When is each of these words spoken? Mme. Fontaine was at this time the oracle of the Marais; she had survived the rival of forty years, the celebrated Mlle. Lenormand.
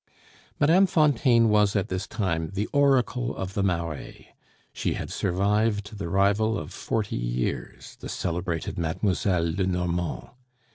Mme. 0.59 0.85
Fontaine 0.85 1.49
was 1.49 1.75
at 1.75 1.89
this 1.89 2.07
time 2.07 2.49
the 2.55 2.65
oracle 2.73 3.35
of 3.35 3.53
the 3.53 3.61
Marais; 3.61 4.33
she 4.73 4.95
had 4.95 5.11
survived 5.11 5.99
the 5.99 6.09
rival 6.09 6.57
of 6.57 6.73
forty 6.73 7.17
years, 7.17 7.97
the 7.99 8.09
celebrated 8.09 8.79
Mlle. 8.79 8.97
Lenormand. 9.43 10.29